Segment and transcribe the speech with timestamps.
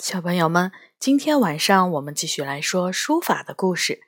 [0.00, 4.00] 小朋友们，今天晚上我们继续来说书法的故事。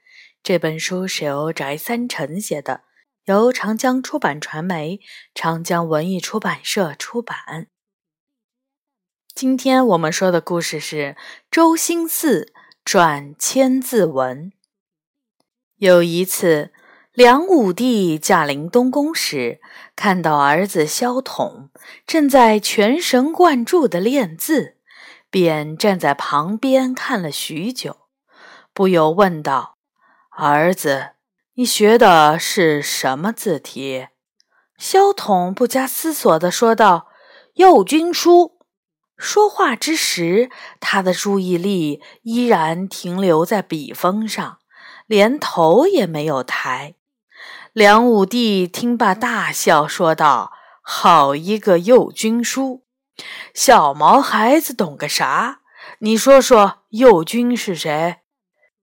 [0.42, 2.84] 这本书是由翟三成写的，
[3.26, 5.00] 由长江出版传媒、
[5.34, 7.67] 长江文艺出版社出版。
[9.34, 11.14] 今天我们说的故事是
[11.50, 12.48] 周兴嗣
[12.86, 14.46] 传《千字文》。
[15.77, 16.72] 有一次，
[17.12, 19.61] 梁武帝驾临东宫时，
[19.95, 21.68] 看到儿子萧统
[22.06, 24.79] 正在全神贯注地练字。
[25.32, 27.96] 便站在旁边看了许久，
[28.74, 29.78] 不由问道
[30.28, 31.12] ：“儿子，
[31.54, 34.09] 你学的是什么字体？”
[34.76, 37.09] 萧统不加思索地说道
[37.56, 38.59] ：“右军书。”
[39.16, 40.50] 说话之时，
[40.80, 44.59] 他的注意力依然停留在笔锋上，
[45.06, 46.96] 连头也没有抬。
[47.73, 52.84] 梁武帝听罢大笑，说道：“好一个右军书！”
[53.55, 55.61] 小毛孩子懂个啥？
[55.98, 58.19] 你说说，右军是谁？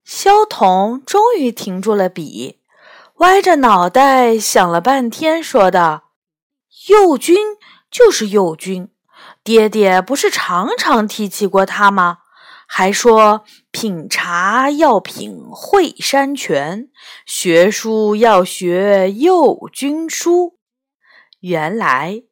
[0.04, 2.62] 萧统终于停住了笔，
[3.16, 6.12] 歪着脑袋想了半天，说道
[6.88, 7.38] ：“右军
[7.92, 8.92] 就是右军，
[9.44, 12.20] 爹爹不是常常提起过他吗？
[12.68, 16.90] 还说品茶要品惠山泉，
[17.26, 20.60] 学书要学右军书。
[21.40, 22.24] 原来。”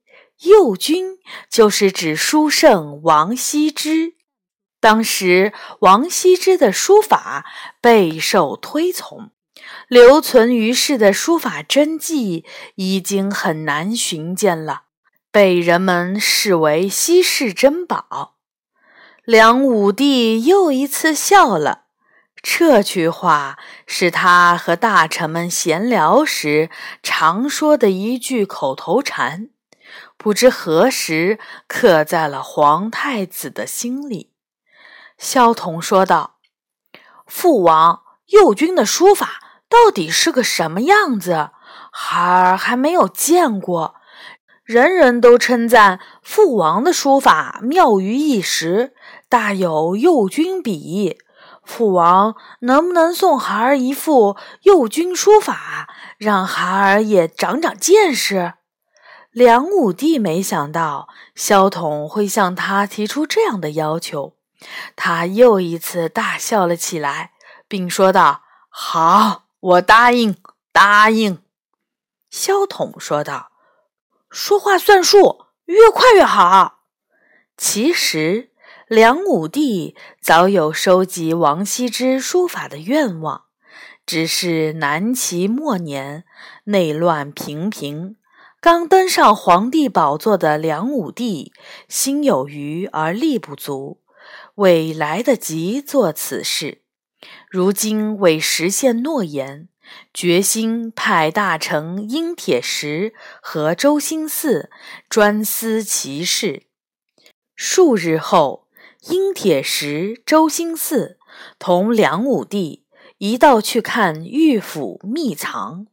[0.43, 1.17] 右军
[1.49, 4.15] 就是指书圣王羲之。
[4.79, 7.45] 当时王羲之的书法
[7.81, 9.31] 备受推崇，
[9.87, 14.83] 留存于世的书法真迹已经很难寻见了，
[15.31, 18.35] 被人们视为稀世珍宝。
[19.23, 21.85] 梁武帝又一次笑了，
[22.41, 26.69] 这句话是他和大臣们闲聊时
[27.01, 29.49] 常说的一句口头禅。
[30.17, 34.33] 不知何时刻在了皇太子的心里。
[35.17, 36.37] 萧统说道
[37.25, 41.51] ：“父王，右军的书法到底是个什么样子？
[41.91, 43.95] 孩儿还没有见过。
[44.63, 48.93] 人人都称赞父王的书法妙于一时，
[49.29, 51.17] 大有右军笔。
[51.63, 55.87] 父王能不能送孩儿一副右军书法，
[56.17, 58.53] 让孩儿也长长见识？”
[59.37, 64.35] 梁武帝没想到萧统会向他提出这样的要求，
[64.95, 67.33] 他又一次大笑了起来，
[67.67, 70.37] 并说道：“好，我答应，
[70.71, 71.43] 答应。”
[72.31, 73.51] 萧统说道
[74.31, 76.79] ：“说话算数，越快越好。”
[77.55, 78.49] 其实，
[78.87, 83.43] 梁武帝早有收集王羲之书法的愿望，
[84.03, 86.23] 只是南齐末年
[86.63, 88.17] 内乱频频。
[88.59, 91.53] 刚登上皇帝宝座的梁武帝
[91.87, 94.01] 心有余而力不足，
[94.55, 96.81] 未来得及做此事。
[97.47, 99.69] 如今为实现诺言，
[100.11, 104.69] 决心派大臣殷铁石和周兴嗣
[105.07, 106.63] 专司其事。
[107.55, 108.67] 数日后，
[109.09, 111.17] 殷铁石、周兴嗣
[111.59, 112.85] 同梁武帝
[113.19, 115.85] 一道去看御府秘藏。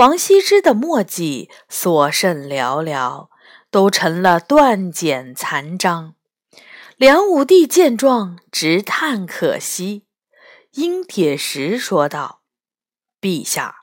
[0.00, 3.28] 王羲之的墨迹所剩寥寥，
[3.70, 6.14] 都成了断简残章。
[6.96, 10.06] 梁武帝见状，直叹可惜。
[10.72, 12.40] 殷铁石说道
[13.20, 13.80] ：“陛下，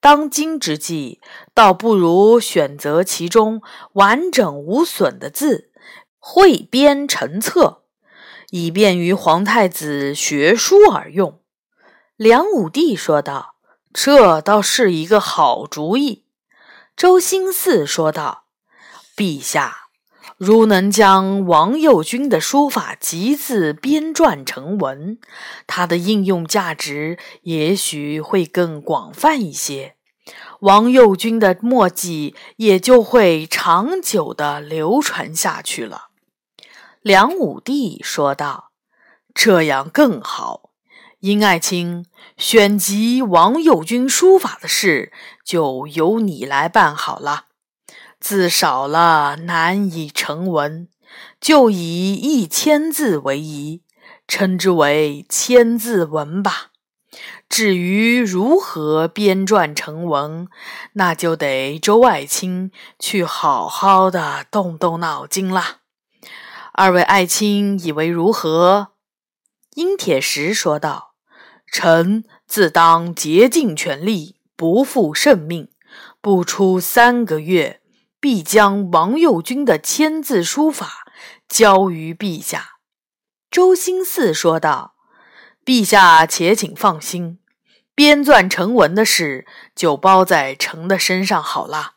[0.00, 1.20] 当今之计，
[1.52, 3.60] 倒不如选择其中
[3.92, 5.70] 完整无损的字，
[6.18, 7.82] 汇编成册，
[8.48, 11.42] 以便于皇太子学书而用。”
[12.16, 13.57] 梁武帝说道。
[13.92, 16.24] 这倒是一个好主意，
[16.96, 18.44] 周兴嗣说道
[19.16, 19.88] ：“陛下，
[20.36, 25.18] 如能将王右军的书法集字编撰成文，
[25.66, 29.96] 它的应用价值也许会更广泛一些，
[30.60, 36.08] 王右军的墨迹也就会长久的流传下去了。”
[37.00, 38.70] 梁武帝说道
[39.34, 40.67] ：“这样更好。”
[41.20, 42.06] 殷爱卿，
[42.36, 45.12] 选集王右军书法的事
[45.44, 47.46] 就由你来办好了。
[48.20, 50.86] 字少了难以成文，
[51.40, 53.82] 就以一千字为宜，
[54.28, 56.68] 称之为《千字文》吧。
[57.48, 60.46] 至于如何编撰成文，
[60.92, 65.78] 那就得周爱卿去好好的动动脑筋了。
[66.74, 68.92] 二位爱卿以为如何？
[69.74, 71.07] 殷铁石说道。
[71.70, 75.68] 臣自当竭尽全力，不负圣命。
[76.20, 77.80] 不出三个月，
[78.20, 81.06] 必将王右军的千字书法
[81.48, 82.78] 交于陛下。
[83.50, 84.94] 周兴嗣说道
[85.64, 87.38] ：“陛下且请放心，
[87.94, 91.94] 编撰成文的事就包在臣的身上好了。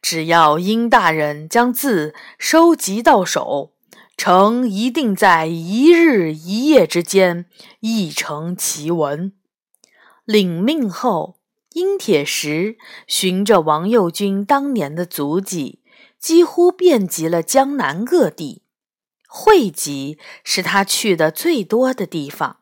[0.00, 3.72] 只要殷大人将字收集到手，
[4.16, 7.46] 臣一定在一日一夜之间
[7.80, 9.32] 译成其文。”
[10.24, 11.38] 领命后，
[11.74, 12.76] 殷铁石
[13.06, 15.80] 循着王右军当年的足迹，
[16.18, 18.62] 几乎遍及了江南各地。
[19.28, 22.60] 会稽是他去的最多的地方，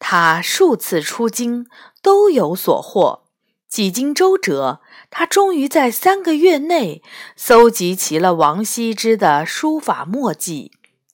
[0.00, 1.66] 他数次出京
[2.02, 3.24] 都有所获。
[3.68, 7.02] 几经周折，他终于在三个月内
[7.36, 10.72] 搜集齐了王羲之的书法墨迹，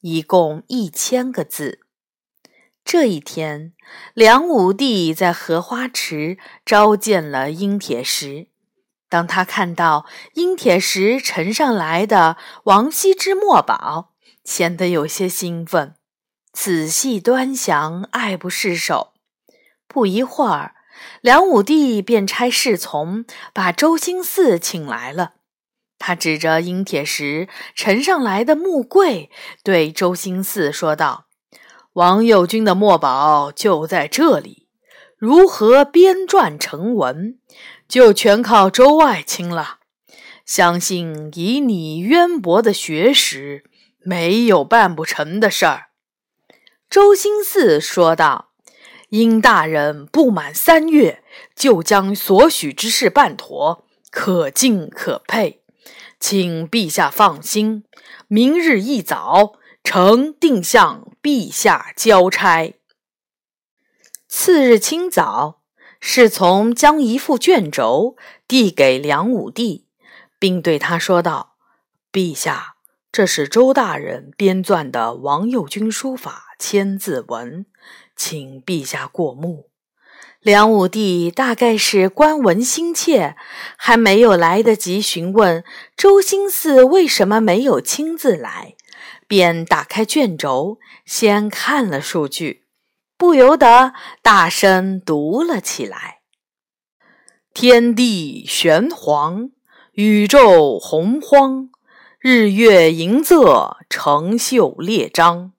[0.09, 1.81] 一共一千个字。
[2.85, 3.73] 这一天，
[4.15, 8.47] 梁武帝在荷花池召见了殷铁石。
[9.09, 12.37] 当他看到殷铁石呈上来的
[12.67, 14.13] 王羲之墨宝，
[14.45, 15.97] 显得有些兴奋，
[16.53, 19.15] 仔细端详，爱不释手。
[19.89, 20.77] 不一会儿，
[21.21, 25.33] 梁武帝便差侍从把周兴嗣请来了。
[25.99, 29.31] 他指着殷铁石呈上来的木柜，
[29.63, 31.27] 对周兴嗣说道。
[31.95, 34.69] 王右军的墨宝就在这里，
[35.17, 37.39] 如何编撰成文，
[37.89, 39.79] 就全靠周爱卿了。
[40.45, 43.65] 相信以你渊博的学识，
[44.05, 45.87] 没有办不成的事儿。
[46.89, 48.51] 周兴嗣说道
[49.09, 51.25] ：“殷大人不满三月，
[51.57, 55.63] 就将所许之事办妥，可敬可佩，
[56.29, 57.85] 请陛下放心。
[58.27, 59.53] 明日一早。”
[59.89, 62.75] 臣定向陛下交差。
[64.27, 65.63] 次日清早，
[66.01, 68.17] 侍从将一副卷轴
[68.49, 69.87] 递给梁武帝，
[70.41, 71.55] 并对他说道
[72.11, 72.75] ：“陛下，
[73.13, 77.65] 这是周大人编撰的王右军书法千字文，
[78.17, 79.71] 请陛下过目。”
[80.47, 83.35] 梁武帝大概是观文心切，
[83.77, 85.65] 还没有来得及询问
[85.97, 88.77] 周兴嗣为什么没有亲自来。
[89.27, 92.63] 便打开卷轴，先看了数据，
[93.19, 96.19] 不由得大声读了起来
[97.53, 99.51] ：“天地玄黄，
[99.95, 101.71] 宇宙洪荒，
[102.21, 105.51] 日月盈仄，成秀列张。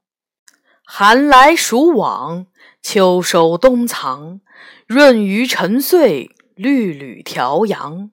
[0.86, 2.46] 寒来暑往，
[2.82, 4.40] 秋收冬藏，
[4.88, 8.10] 润余成岁，律吕调阳。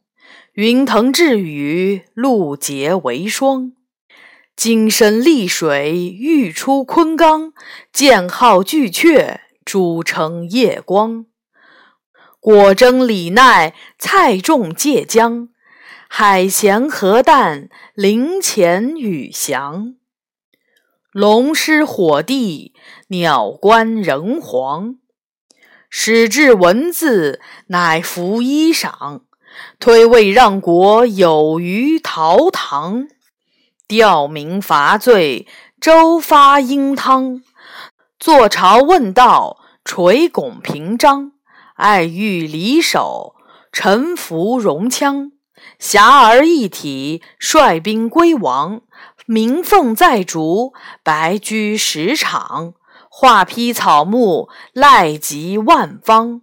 [0.55, 3.75] 云腾致雨，露结为霜。”
[4.56, 7.53] 金生丽水，玉出昆冈；
[7.93, 11.26] 剑号巨阙，珠称夜光。
[12.41, 15.50] 果真李奈，菜重芥姜；
[16.09, 19.94] 海咸河淡，鳞潜羽翔。
[21.12, 22.75] 龙师火帝，
[23.09, 24.97] 鸟官人皇。
[25.96, 29.20] 始制文字，乃服衣裳；
[29.79, 33.06] 推位让国，有于陶唐。
[33.87, 35.46] 吊民伐罪，
[35.81, 37.43] 周发殷汤；
[38.19, 41.31] 坐朝问道，垂拱平章。
[41.76, 43.37] 爱欲离首，
[43.70, 45.31] 臣服戎羌。
[45.79, 48.81] 侠儿一体，率兵归王。
[49.26, 50.75] 鸣凤在竹，
[51.05, 52.75] 白驹十场。
[53.16, 56.42] 画披草木，赖及万方。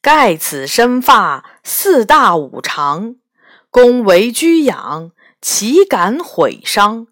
[0.00, 3.16] 盖此身发，四大五常。
[3.70, 5.12] 公为居养。
[5.42, 7.08] 岂敢毁伤？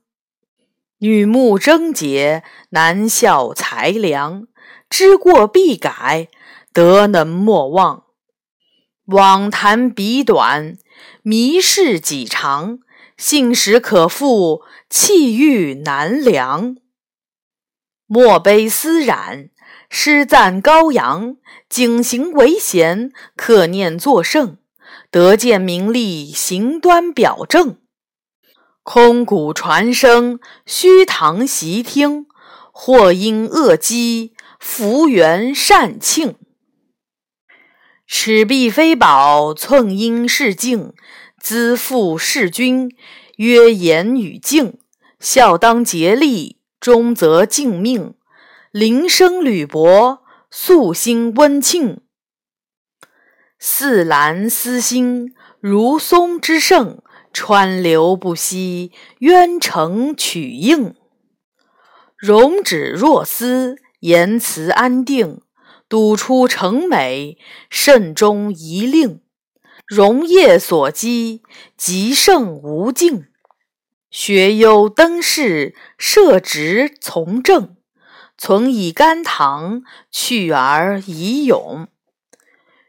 [1.00, 4.46] 女慕贞洁，男效才良。
[4.88, 6.28] 知过必改，
[6.72, 8.04] 德能莫忘。
[9.08, 10.78] 妄谈彼短，
[11.22, 12.78] 迷事己长。
[13.18, 16.76] 信实可复，气欲难量。
[18.12, 19.50] 莫悲思染，
[19.88, 21.36] 诗赞高扬。
[21.68, 24.58] 景行为贤，克念作圣。
[25.12, 27.78] 得见名利，行端表正。
[28.82, 32.24] 空谷传声，虚堂习听；
[32.72, 36.34] 或因恶积，福缘善庆。
[38.08, 40.94] 尺璧非宝，寸阴是镜；
[41.38, 42.90] 资父事君，
[43.36, 44.80] 曰言与敬。
[45.20, 48.14] 孝当竭力，忠则敬命。
[48.72, 52.00] 临生履薄，素心温庆。
[53.58, 57.02] 似兰思心，如松之盛。
[57.32, 60.96] 川流不息，渊成曲应。
[62.16, 65.40] 容止若思，言辞安定。
[65.88, 69.20] 笃出诚美，慎终遗令。
[69.86, 71.42] 容业所积，
[71.76, 73.26] 极胜无尽。
[74.10, 77.76] 学优登仕，设职从政。
[78.36, 81.86] 存以甘棠，去而已永。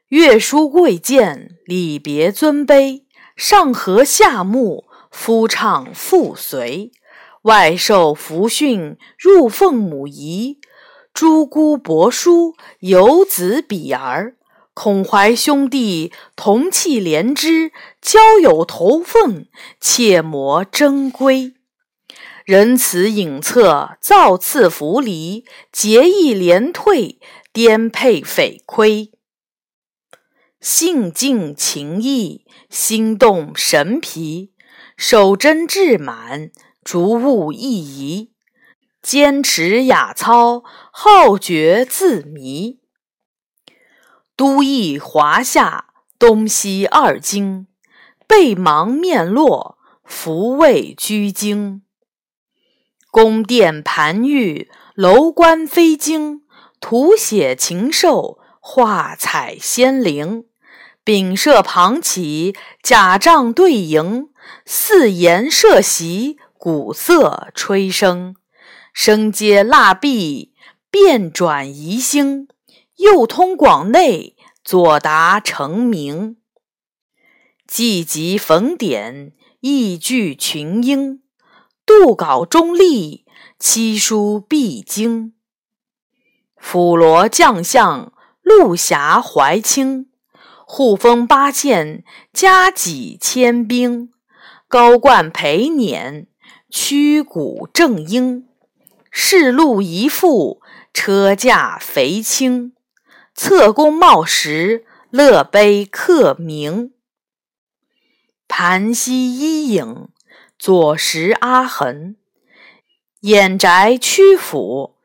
[0.07, 3.03] 乐书贵贱，礼别尊卑。
[3.35, 6.91] 上和下睦，夫唱妇随。
[7.43, 10.59] 外受福训，入奉母仪。
[11.13, 14.37] 诸姑伯叔，有子比儿。
[14.73, 17.71] 孔怀兄弟，同气连枝。
[18.01, 19.45] 交友投奉，
[19.79, 21.53] 切莫争归。
[22.43, 25.45] 仁慈隐恻，造次弗离。
[25.71, 27.19] 节义廉退，
[27.53, 29.11] 颠沛匪亏。
[30.59, 34.51] 性静情逸，心动神疲，
[34.97, 36.51] 守贞志满，
[36.83, 38.33] 逐物意移，
[39.01, 42.79] 坚持雅操，好觉自迷。
[44.35, 47.67] 都邑华夏，东西二京，
[48.31, 51.81] 背芒面落，福位居惊。
[53.11, 56.43] 宫殿盘玉，楼观飞京，
[56.79, 60.45] 图写禽兽，画彩仙灵。
[61.03, 64.29] 丙舍旁起，甲帐对楹，
[64.65, 68.35] 四筵设席，鼓瑟吹笙，
[68.93, 70.53] 声接腊毕，
[70.89, 72.47] 变转移星，
[72.95, 76.37] 右通广内，左达成明。
[77.73, 81.21] 既集逢典，意聚群英，
[81.85, 83.23] 杜稿中立，
[83.57, 85.31] 七书必经。
[86.57, 88.11] 辅罗将相，
[88.41, 90.09] 陆侠怀清。
[90.67, 94.09] 护封八县，加给千兵；
[94.67, 96.25] 高冠陪辇，
[96.69, 98.49] 驱鼓正英。
[99.09, 100.61] 士禄一副，
[100.93, 102.73] 车驾肥轻。
[103.33, 106.91] 侧弓茂石，乐碑刻名。
[108.53, 110.09] 盘溪伊尹，
[110.59, 112.17] 左石阿衡。
[113.21, 114.97] 掩宅曲阜，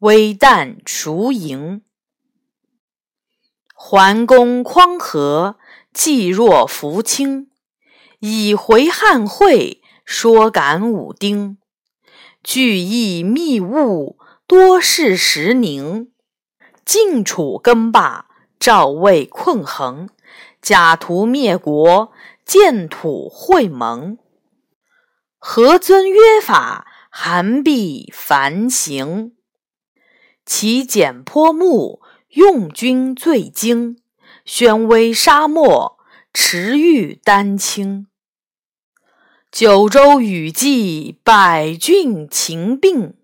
[0.00, 1.82] 微旦熟营。
[3.72, 5.58] 桓公匡和，
[5.92, 7.48] 济若扶倾。
[8.18, 11.58] 以回汉会，说感武丁。
[12.42, 16.10] 聚义密务，多事时宁。
[16.84, 18.26] 晋楚更霸，
[18.58, 20.08] 赵魏困衡。
[20.60, 22.12] 假途灭国，
[22.48, 24.16] 建土会盟。
[25.36, 29.36] 何尊约法，韩必繁行。
[30.46, 32.00] 其简颇睦。
[32.30, 34.02] 用军最精，
[34.44, 35.98] 宣威沙漠，
[36.34, 38.06] 持玉丹青。
[39.50, 43.14] 九州雨霁，百郡秦并。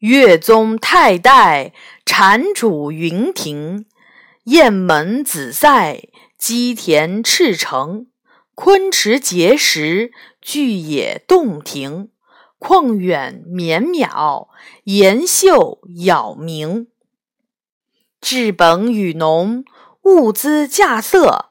[0.00, 1.72] 越宗太代，
[2.04, 3.86] 禅主云亭。
[4.44, 8.09] 雁门紫塞，鸡田赤城。
[8.62, 10.12] 昆池碣石，
[10.42, 12.10] 巨野洞庭。
[12.58, 14.48] 旷远绵邈，
[14.84, 16.88] 岩秀杳冥。
[18.20, 19.64] 治本与农，
[20.02, 21.46] 物资稼穑。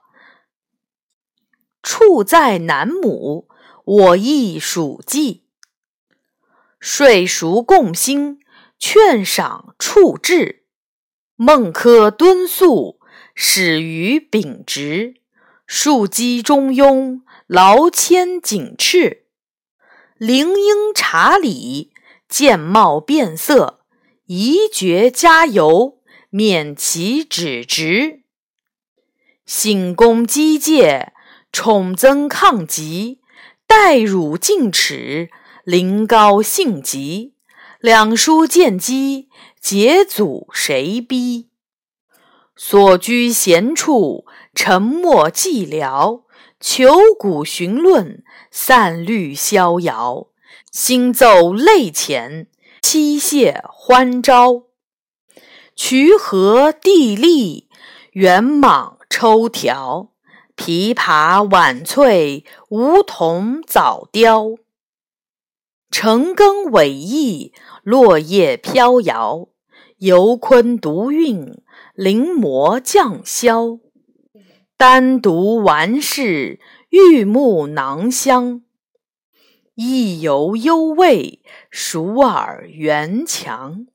[1.81, 3.47] 处在南亩，
[3.85, 5.47] 我亦属稷。
[6.79, 8.39] 税熟共兴，
[8.77, 10.63] 劝赏处置。
[11.35, 12.99] 孟轲敦肃，
[13.33, 15.15] 始于秉直。
[15.71, 19.25] 庶几中庸，劳谦谨斥。
[20.17, 21.91] 灵应察礼，
[22.27, 23.81] 见貌变色。
[24.25, 25.99] 宜觉加油。
[26.31, 28.21] 免其指职，
[29.47, 31.13] 信公机戒，
[31.51, 33.19] 宠增抗疾，
[33.65, 35.31] 待汝进齿，
[35.63, 37.33] 临高兴急。
[37.79, 41.49] 两书见机，解阻谁逼？
[42.55, 46.23] 所居闲处，沉默寂寥。
[46.59, 50.27] 求古寻论，散律逍遥。
[50.71, 52.47] 心奏泪浅，
[52.81, 54.63] 妻谢欢招。
[55.75, 57.69] 渠河地利，
[58.11, 60.09] 圆蟒抽条；
[60.57, 64.55] 琵琶晚翠，梧桐早凋。
[65.89, 67.53] 晨更委意，
[67.83, 69.47] 落叶飘摇。
[69.99, 71.61] 游昆独韵，
[71.95, 73.79] 临摹降霄。
[74.79, 78.61] 单独玩士，玉木囊香。
[79.75, 83.87] 意犹幽味，熟耳圆强。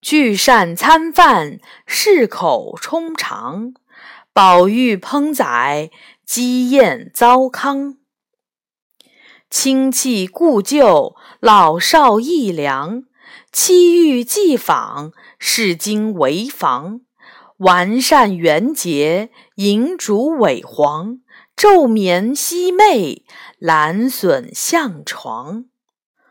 [0.00, 3.72] 聚善餐饭，适口充肠；
[4.32, 5.92] 宝玉烹宰，
[6.26, 7.98] 鸡宴糟糠。
[9.48, 13.04] 亲戚故旧，老少益良；
[13.52, 17.02] 妻欲祭访，视今为防。
[17.58, 21.20] 完善元节，银烛萎黄；
[21.56, 23.22] 昼眠夕寐，
[23.58, 25.66] 懒笋向床。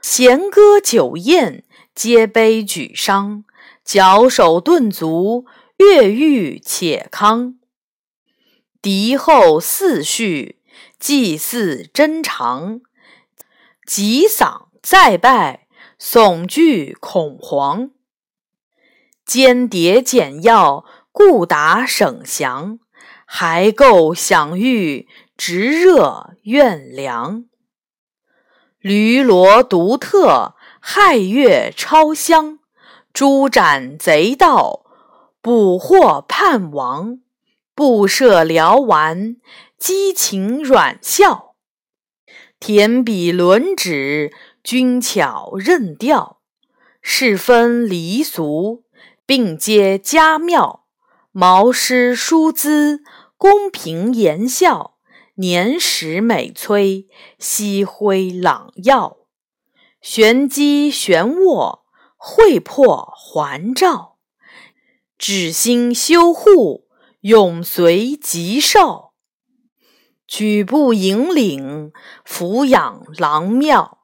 [0.01, 1.63] 弦歌酒宴。
[1.97, 3.43] 皆悲举觞，
[3.83, 5.45] 矫首顿足，
[5.77, 7.55] 越狱且康。
[8.83, 10.59] 敌后四序，
[10.99, 12.81] 祭祀真长，
[13.83, 15.65] 急丧再拜，
[15.99, 17.89] 悚惧恐惶。
[19.25, 20.85] 间谍简要，
[21.19, 22.77] 故达省降，
[23.25, 27.45] 还构享誉，直热怨凉。
[28.77, 32.59] 驴骡独特，亥月超香；
[33.11, 34.85] 诛斩贼盗，
[35.41, 37.17] 捕获叛王。
[37.73, 39.37] 布设辽丸，
[39.79, 41.55] 激情软笑；
[42.59, 44.31] 填笔轮指，
[44.63, 46.41] 均巧任调。
[47.01, 48.83] 是分离俗，
[49.25, 50.83] 并皆佳妙。
[51.39, 53.03] 毛诗书姿，
[53.37, 54.95] 公平言笑。
[55.35, 59.17] 年时美催，夕辉朗耀，
[60.01, 64.15] 玄机玄卧，会破环照。
[65.19, 66.87] 指心修护，
[67.19, 69.11] 永随吉寿。
[70.25, 71.93] 举步引领，
[72.25, 73.99] 俯仰郎庙。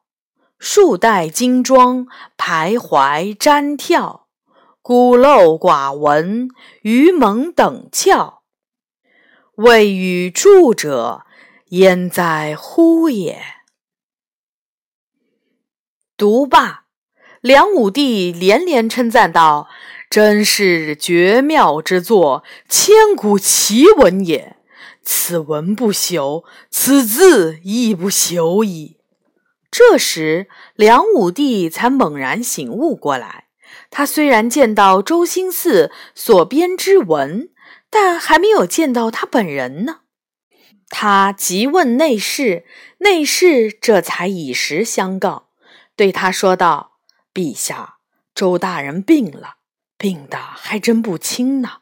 [0.56, 2.06] 数代金装，
[2.38, 4.23] 徘徊瞻眺。
[4.86, 6.50] 孤陋寡闻，
[6.82, 8.40] 愚蒙等窍。
[9.54, 11.22] 未与著者，
[11.70, 13.40] 焉在乎也？
[16.18, 16.84] 读罢，
[17.40, 19.70] 梁武帝连连称赞道
[20.10, 24.58] ：“真是绝妙之作，千古奇文也。
[25.02, 28.98] 此文不朽，此字亦不朽矣。”
[29.72, 33.43] 这时，梁武帝才猛然醒悟过来。
[33.96, 37.50] 他虽然见到周兴嗣所编之文，
[37.88, 40.00] 但还没有见到他本人呢，
[40.88, 42.64] 他急问内侍，
[42.98, 45.50] 内侍这才以实相告，
[45.94, 46.94] 对他说道
[47.32, 47.98] ：“陛下，
[48.34, 49.58] 周大人病了，
[49.96, 51.74] 病得还真不轻呢。”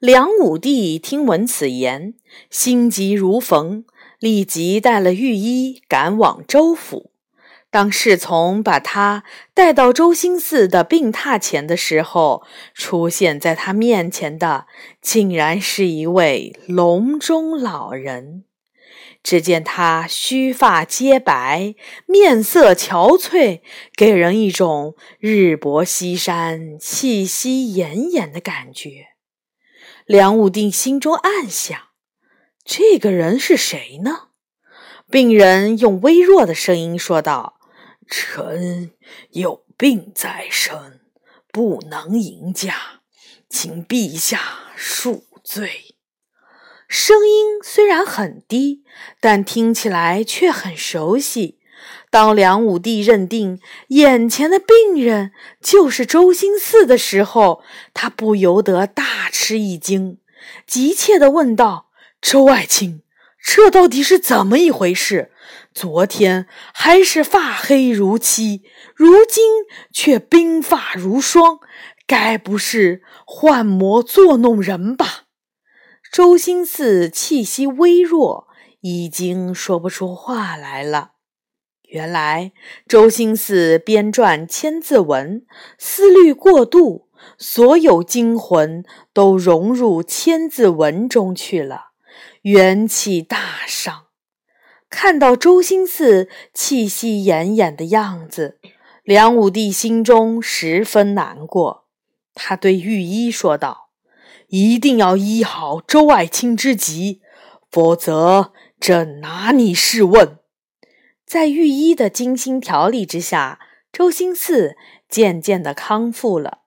[0.00, 2.14] 梁武帝听闻此言，
[2.48, 3.84] 心急如焚，
[4.18, 7.12] 立即带了御医赶往周府。
[7.78, 9.22] 当侍从把他
[9.54, 12.42] 带到周兴寺的病榻前的时候，
[12.74, 14.66] 出现在他面前的
[15.00, 18.42] 竟然是一位隆中老人。
[19.22, 23.60] 只见他须发皆白，面色憔悴，
[23.94, 29.10] 给人一种日薄西山、气息奄奄的感觉。
[30.04, 31.78] 梁武帝心中暗想：
[32.64, 34.30] 这个人是谁呢？
[35.08, 37.57] 病人用微弱的声音说道。
[38.08, 38.90] 臣
[39.30, 41.00] 有病在身，
[41.52, 43.02] 不能迎驾，
[43.48, 44.40] 请陛下
[44.76, 45.94] 恕罪。
[46.88, 48.82] 声音虽然很低，
[49.20, 51.58] 但听起来却很熟悉。
[52.10, 60.18] 当梁武帝认定眼前的病人就是周兴嗣的时候，他不由得大吃一惊，
[60.66, 61.90] 急切地问道
[62.22, 63.02] ：“周爱卿，
[63.38, 65.30] 这到底是怎么一回事？”
[65.78, 68.64] 昨天还是发黑如漆，
[68.96, 69.44] 如今
[69.92, 71.60] 却鬓发如霜，
[72.04, 75.26] 该不是幻魔作弄人吧？
[76.12, 78.48] 周星四气息微弱，
[78.80, 81.12] 已经说不出话来了。
[81.84, 82.50] 原来
[82.88, 85.42] 周星四编撰《千字文》，
[85.78, 91.92] 思虑过度，所有精魂都融入《千字文》中去了，
[92.42, 94.07] 元气大伤。
[94.90, 98.58] 看到周兴嗣气息奄奄的样子，
[99.04, 101.84] 梁武帝心中十分难过。
[102.34, 103.90] 他对御医说道
[104.48, 107.20] ：“一定要医好周爱卿之疾，
[107.70, 110.38] 否则朕拿你试问。”
[111.26, 113.60] 在御医的精心调理之下，
[113.92, 114.74] 周兴嗣
[115.08, 116.60] 渐渐的康复了。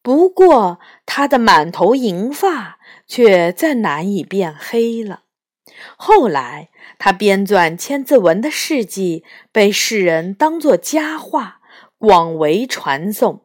[0.00, 5.22] 不过，他的满头银发却再难以变黑了。
[5.96, 11.60] 后来，他编撰《千字文》的事迹被世人当作佳话，
[11.98, 13.42] 广为传颂。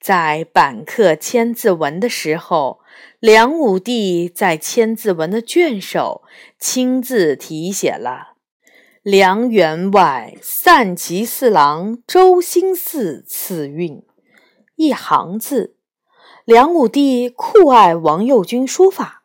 [0.00, 2.80] 在版刻《千字文》的时候，
[3.20, 6.22] 梁武帝在《千字文》的卷首
[6.58, 8.34] 亲自题写了
[9.02, 14.02] “梁员外散骑四郎周兴嗣赐韵”
[14.76, 15.76] 一行字。
[16.44, 19.23] 梁武帝酷爱王右军书法。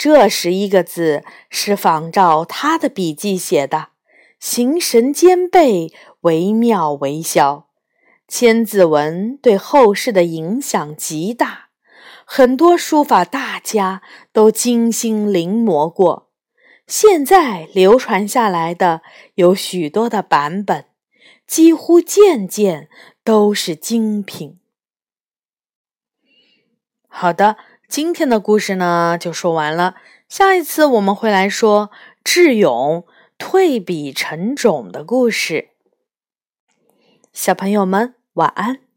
[0.00, 3.88] 这十一个字是仿照他的笔记写的，
[4.38, 7.68] 形神兼备，惟妙惟肖。
[8.26, 11.68] 千字文对后世的影响极大，
[12.24, 14.00] 很多书法大家
[14.32, 16.30] 都精心临摹过。
[16.86, 19.02] 现在流传下来的
[19.34, 20.86] 有许多的版本，
[21.46, 22.88] 几乎件件
[23.22, 24.58] 都是精品。
[27.06, 27.58] 好的，
[27.90, 29.96] 今天的故事呢就说完了。
[30.28, 31.90] 下一次我们会来说
[32.22, 33.04] 智勇
[33.36, 35.70] 退笔成种的故事。
[37.32, 38.89] 小朋友们，晚安。